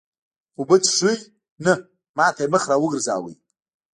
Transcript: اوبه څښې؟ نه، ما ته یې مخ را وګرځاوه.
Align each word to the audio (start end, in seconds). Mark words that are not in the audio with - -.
اوبه 0.57 0.75
څښې؟ 0.85 1.13
نه، 1.65 1.73
ما 2.17 2.27
ته 2.35 2.39
یې 2.43 2.51
مخ 2.53 2.63
را 2.69 2.75
وګرځاوه. 2.79 3.31